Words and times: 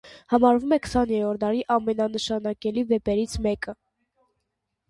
Համարվում 0.33 0.71
է 0.77 0.77
քսաներորդ 0.85 1.43
դարի 1.43 1.61
ամենանշանակալի 1.75 2.85
վեպերից 2.95 3.37
մեկը։ 3.49 3.77